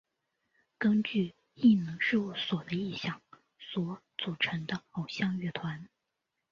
[0.79, 3.21] 根据艺能事务所的意向
[3.59, 5.87] 所组成的偶像乐团。